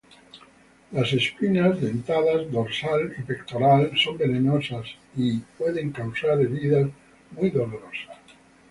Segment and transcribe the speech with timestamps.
[0.93, 6.89] Las espinas dentadas dorsal y pectoral son venenosas y pueden causar heridas
[7.37, 8.17] muy dolorosas.